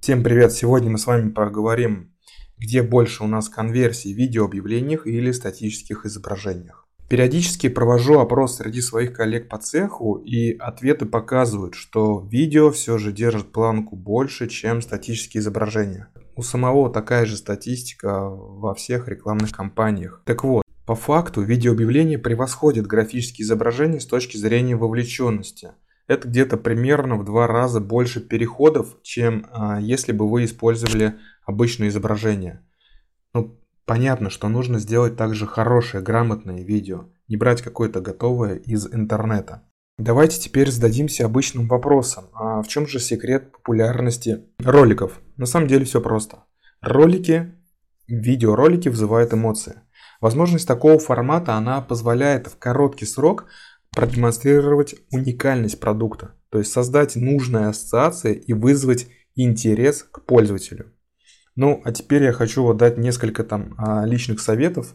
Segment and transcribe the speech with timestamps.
[0.00, 0.52] Всем привет!
[0.52, 2.14] Сегодня мы с вами поговорим,
[2.56, 6.86] где больше у нас конверсий в видеообъявлениях или статических изображениях.
[7.08, 13.12] Периодически провожу опрос среди своих коллег по цеху, и ответы показывают, что видео все же
[13.12, 16.08] держит планку больше, чем статические изображения.
[16.36, 20.22] У самого такая же статистика во всех рекламных кампаниях.
[20.24, 25.72] Так вот, по факту видеообъявления превосходят графические изображения с точки зрения вовлеченности.
[26.08, 31.88] Это где-то примерно в два раза больше переходов, чем а, если бы вы использовали обычное
[31.88, 32.66] изображение.
[33.32, 33.58] Ну,
[33.88, 39.62] Понятно, что нужно сделать также хорошее, грамотное видео, не брать какое-то готовое из интернета.
[39.96, 42.26] Давайте теперь зададимся обычным вопросом.
[42.34, 45.22] А в чем же секрет популярности роликов?
[45.38, 46.44] На самом деле все просто.
[46.82, 47.54] Ролики,
[48.06, 49.80] видеоролики вызывают эмоции.
[50.20, 53.46] Возможность такого формата, она позволяет в короткий срок
[53.98, 60.92] продемонстрировать уникальность продукта, то есть создать нужные ассоциации и вызвать интерес к пользователю.
[61.56, 64.94] Ну, а теперь я хочу вот дать несколько там а, личных советов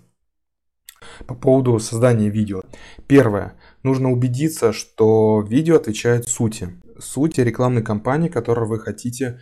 [1.28, 2.62] по поводу создания видео.
[3.06, 3.60] Первое.
[3.84, 6.82] Нужно убедиться, что видео отвечает сути.
[6.98, 9.42] Сути рекламной кампании, которую вы хотите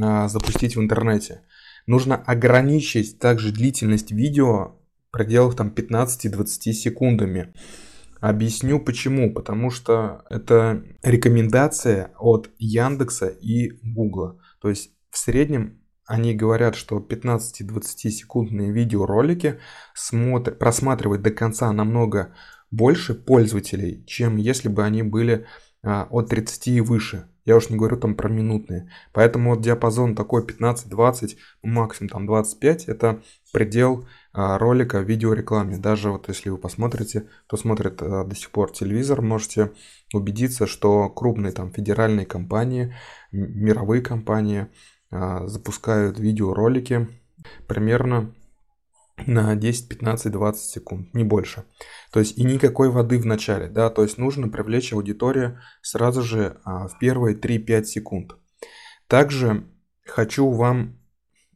[0.00, 1.42] а, запустить в интернете.
[1.88, 4.76] Нужно ограничить также длительность видео
[5.08, 7.52] в пределах там 15-20 секундами.
[8.20, 9.32] Объясню почему.
[9.32, 14.38] Потому что это рекомендация от Яндекса и Гугла.
[14.60, 19.60] То есть в среднем они говорят, что 15-20 секундные видеоролики
[19.94, 20.52] смотр...
[20.52, 22.34] просматривают до конца намного
[22.70, 25.46] больше пользователей, чем если бы они были
[25.82, 27.29] а, от 30 и выше.
[27.44, 28.90] Я уж не говорю там про минутные.
[29.12, 35.78] Поэтому вот диапазон такой 15-20, максимум там 25, это предел а, ролика в видеорекламе.
[35.78, 39.72] Даже вот если вы посмотрите, кто смотрит а, до сих пор телевизор, можете
[40.12, 42.94] убедиться, что крупные там федеральные компании,
[43.32, 44.66] мировые компании–
[45.10, 47.08] а, запускают видеоролики
[47.66, 48.32] примерно
[49.26, 51.64] на 10, 15, 20 секунд, не больше.
[52.12, 56.60] То есть и никакой воды в начале, да, то есть нужно привлечь аудиторию сразу же
[56.64, 58.36] а, в первые 3-5 секунд.
[59.06, 59.64] Также
[60.06, 60.98] хочу вам,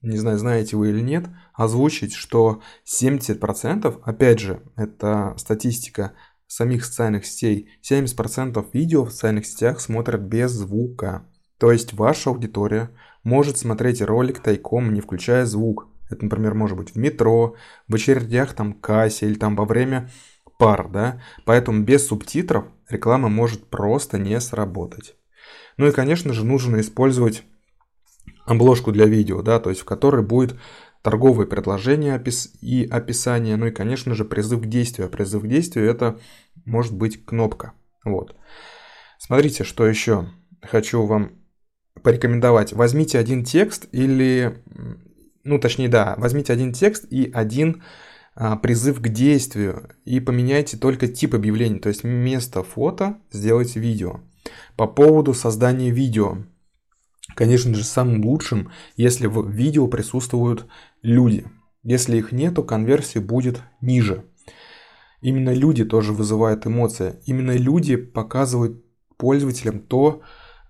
[0.02, 6.14] не знаю, знаете вы или нет, озвучить, что 70%, опять же, это статистика
[6.46, 11.26] самих социальных сетей, 70% видео в социальных сетях смотрят без звука.
[11.58, 12.90] То есть ваша аудитория
[13.22, 15.88] может смотреть ролик тайком, не включая звук.
[16.10, 17.54] Это, например, может быть в метро,
[17.88, 20.10] в очередях там кассе или там во время
[20.58, 21.22] пар, да.
[21.44, 25.16] Поэтому без субтитров реклама может просто не сработать.
[25.76, 27.44] Ну и, конечно же, нужно использовать
[28.46, 30.56] обложку для видео, да, то есть в которой будет
[31.02, 32.22] торговые предложения
[32.60, 35.06] и описание, ну и, конечно же, призыв к действию.
[35.06, 36.18] А призыв к действию это
[36.64, 37.72] может быть кнопка.
[38.04, 38.36] Вот.
[39.18, 40.30] Смотрите, что еще
[40.62, 41.32] хочу вам
[42.02, 42.72] порекомендовать.
[42.72, 44.62] Возьмите один текст или,
[45.44, 47.82] ну точнее да, возьмите один текст и один
[48.34, 54.20] а, призыв к действию и поменяйте только тип объявления, то есть вместо фото сделайте видео.
[54.76, 56.38] По поводу создания видео.
[57.34, 60.66] Конечно же, самым лучшим, если в видео присутствуют
[61.02, 61.46] люди.
[61.82, 64.24] Если их нет, то конверсия будет ниже.
[65.20, 67.20] Именно люди тоже вызывают эмоции.
[67.24, 68.84] Именно люди показывают
[69.16, 70.22] пользователям то,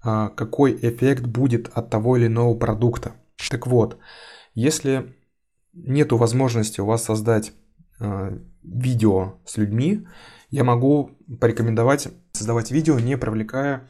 [0.03, 3.15] а, какой эффект будет от того или иного продукта.
[3.51, 3.99] Так вот,
[4.54, 5.15] если
[5.72, 7.53] нет возможности у вас создать
[8.00, 10.06] а, видео с людьми,
[10.50, 11.10] я могу
[11.41, 13.88] порекомендовать создавать видео, не привлекая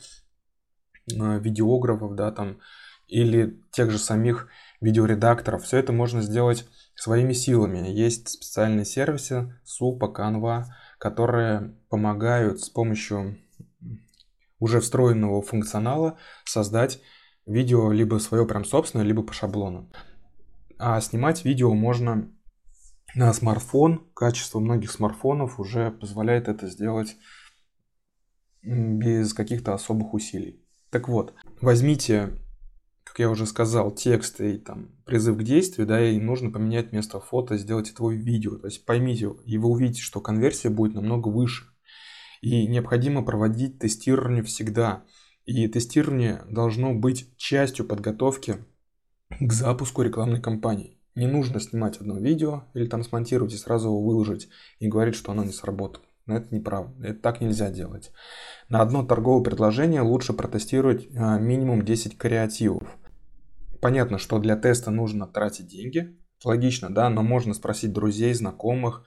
[1.19, 2.59] а, видеографов, да, там,
[3.07, 4.49] или тех же самих
[4.81, 5.65] видеоредакторов.
[5.65, 7.89] Все это можно сделать своими силами.
[7.89, 10.65] Есть специальные сервисы, Supa, Canva,
[10.99, 13.39] которые помогают с помощью
[14.59, 17.01] уже встроенного функционала создать
[17.47, 19.91] видео либо свое прям собственное, либо по шаблону.
[20.87, 22.31] А снимать видео можно
[23.15, 24.07] на смартфон.
[24.13, 27.17] Качество многих смартфонов уже позволяет это сделать
[28.61, 30.63] без каких-то особых усилий.
[30.91, 32.39] Так вот, возьмите,
[33.03, 37.19] как я уже сказал, текст и там призыв к действию, да, и нужно поменять место
[37.19, 38.59] фото, сделать этого видео.
[38.59, 41.65] То есть поймите, и вы увидите, что конверсия будет намного выше.
[42.43, 45.05] И необходимо проводить тестирование всегда.
[45.47, 48.59] И тестирование должно быть частью подготовки
[49.41, 50.99] к запуску рекламной кампании.
[51.15, 54.49] Не нужно снимать одно видео или там смонтировать и сразу его выложить
[54.81, 56.05] и говорить, что оно не сработало.
[56.27, 57.07] Но это неправда.
[57.07, 58.11] Это так нельзя делать.
[58.69, 62.97] На одно торговое предложение лучше протестировать а, минимум 10 креативов.
[63.81, 66.19] Понятно, что для теста нужно тратить деньги.
[66.43, 69.05] Логично, да, но можно спросить друзей, знакомых,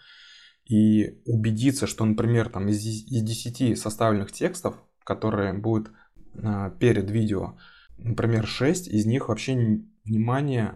[0.65, 5.91] и убедиться, что, например, там из, из 10 составленных текстов, которые будут
[6.35, 7.57] э, перед видео,
[7.97, 10.75] например, 6, из них вообще внимания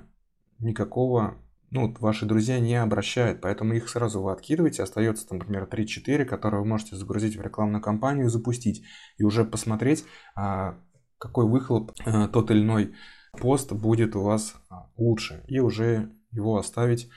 [0.59, 1.37] никакого
[1.71, 6.61] ну, ваши друзья не обращают, поэтому их сразу вы откидываете, остается, там, например, 3-4, которые
[6.61, 8.83] вы можете загрузить в рекламную кампанию, запустить
[9.17, 10.03] и уже посмотреть,
[10.35, 10.77] а,
[11.17, 12.93] какой выхлоп а, тот или иной
[13.39, 17.09] пост будет у вас а, лучше, и уже его оставить,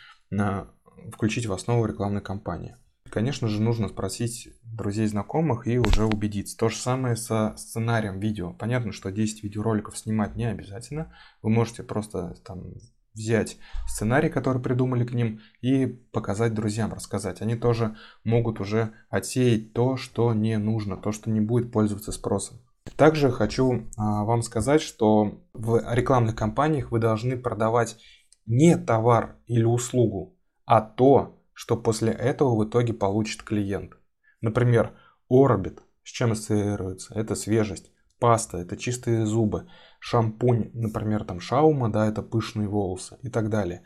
[1.12, 2.76] включить в основу рекламной кампании.
[3.14, 6.56] Конечно же, нужно спросить друзей, знакомых и уже убедиться.
[6.56, 8.52] То же самое со сценарием видео.
[8.52, 11.12] Понятно, что 10 видеороликов снимать не обязательно.
[11.40, 12.74] Вы можете просто там
[13.14, 13.56] взять
[13.86, 17.40] сценарий, который придумали к ним, и показать друзьям, рассказать.
[17.40, 17.94] Они тоже
[18.24, 22.58] могут уже отсеять то, что не нужно, то, что не будет пользоваться спросом.
[22.96, 27.96] Также хочу а, вам сказать, что в рекламных кампаниях вы должны продавать
[28.44, 33.96] не товар или услугу, а то, что после этого в итоге получит клиент.
[34.40, 34.92] Например,
[35.30, 37.14] Orbit с чем ассоциируется?
[37.14, 37.90] Это свежесть.
[38.20, 39.66] Паста– это чистые зубы
[39.98, 43.82] шампунь, например, там шаума, да, это пышные волосы и так далее.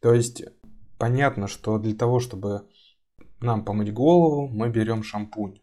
[0.00, 0.42] То есть
[0.98, 2.66] понятно, что для того, чтобы
[3.40, 5.60] нам помыть голову, мы берем шампунь.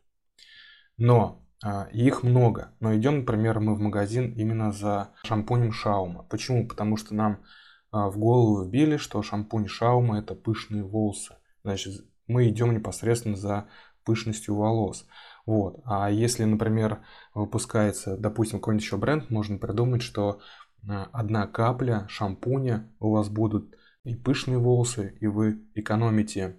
[0.97, 2.75] Но а, их много.
[2.79, 6.23] Но идем, например, мы в магазин именно за шампунем шаума.
[6.23, 6.67] Почему?
[6.67, 7.44] Потому что нам
[7.91, 11.35] в голову вбили, что шампунь шаума это пышные волосы.
[11.63, 13.67] Значит, мы идем непосредственно за
[14.03, 15.05] пышностью волос.
[15.45, 15.81] Вот.
[15.85, 17.01] А если, например,
[17.33, 20.39] выпускается, допустим, какой-нибудь еще бренд, можно придумать, что
[20.83, 26.57] э, одна капля шампуня у вас будут и пышные волосы, и вы экономите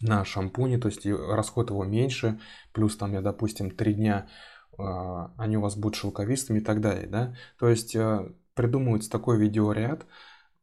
[0.00, 2.40] на шампуне, то есть расход его меньше,
[2.72, 4.28] плюс там, я, допустим, три дня
[4.76, 4.82] э,
[5.36, 7.36] они у вас будут шелковистыми и так далее, да.
[7.58, 7.96] То есть
[8.54, 10.06] придумывается такой видеоряд,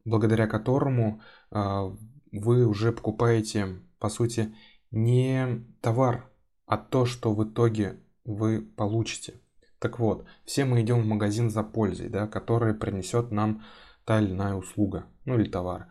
[0.05, 1.21] благодаря которому
[1.51, 4.55] вы уже покупаете, по сути,
[4.91, 6.29] не товар,
[6.65, 9.41] а то, что в итоге вы получите.
[9.79, 13.63] Так вот, все мы идем в магазин за пользой, да, который принесет нам
[14.05, 15.87] та или иная услуга, ну или товар.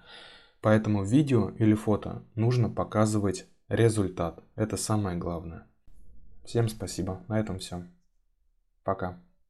[0.60, 4.42] Поэтому видео или фото нужно показывать результат.
[4.56, 5.66] Это самое главное.
[6.44, 7.24] Всем спасибо.
[7.28, 7.86] На этом все.
[8.82, 9.20] Пока.